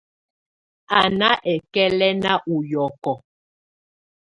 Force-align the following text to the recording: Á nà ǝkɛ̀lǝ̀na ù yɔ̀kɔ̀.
Á 0.99 1.01
nà 1.19 1.29
ǝkɛ̀lǝ̀na 1.53 2.31
ù 2.53 2.55
yɔ̀kɔ̀. 2.71 3.17